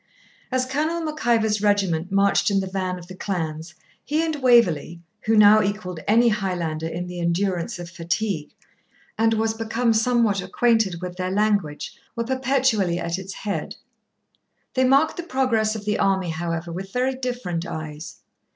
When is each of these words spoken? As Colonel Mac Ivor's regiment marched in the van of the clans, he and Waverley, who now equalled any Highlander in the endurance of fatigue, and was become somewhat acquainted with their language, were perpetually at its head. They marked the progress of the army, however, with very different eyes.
As 0.51 0.65
Colonel 0.65 1.01
Mac 1.01 1.27
Ivor's 1.27 1.61
regiment 1.61 2.11
marched 2.11 2.49
in 2.49 2.59
the 2.59 2.65
van 2.65 2.97
of 2.97 3.05
the 3.05 3.13
clans, 3.13 3.75
he 4.03 4.25
and 4.25 4.35
Waverley, 4.41 4.99
who 5.27 5.37
now 5.37 5.61
equalled 5.61 5.99
any 6.07 6.29
Highlander 6.29 6.87
in 6.87 7.05
the 7.05 7.19
endurance 7.19 7.77
of 7.77 7.87
fatigue, 7.87 8.51
and 9.15 9.35
was 9.35 9.53
become 9.53 9.93
somewhat 9.93 10.41
acquainted 10.41 11.03
with 11.03 11.17
their 11.17 11.29
language, 11.29 11.95
were 12.15 12.23
perpetually 12.23 12.97
at 12.97 13.19
its 13.19 13.33
head. 13.35 13.75
They 14.73 14.85
marked 14.85 15.17
the 15.17 15.21
progress 15.21 15.75
of 15.75 15.85
the 15.85 15.99
army, 15.99 16.31
however, 16.31 16.71
with 16.71 16.91
very 16.91 17.13
different 17.13 17.67
eyes. 17.67 18.21